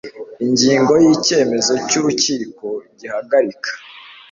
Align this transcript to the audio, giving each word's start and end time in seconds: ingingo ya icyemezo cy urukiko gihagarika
ingingo 0.45 0.91
ya 1.03 1.09
icyemezo 1.15 1.73
cy 1.87 1.95
urukiko 1.99 2.65
gihagarika 2.99 3.71